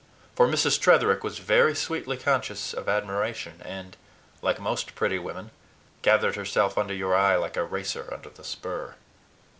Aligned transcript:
For 0.35 0.47
Mrs. 0.47 0.79
Tretherick 0.79 1.23
was 1.23 1.37
very 1.37 1.75
sweetly 1.75 2.17
conscious 2.17 2.73
of 2.73 2.89
admiration 2.89 3.61
and, 3.63 3.95
like 4.41 4.59
most 4.59 4.95
pretty 4.95 5.19
women, 5.19 5.51
gathered 6.01 6.35
herself 6.35 6.75
under 6.75 6.95
your 6.95 7.13
eye 7.15 7.35
like 7.35 7.55
a 7.55 7.63
racer 7.63 8.11
under 8.11 8.31
the 8.31 8.43
spur. 8.43 8.95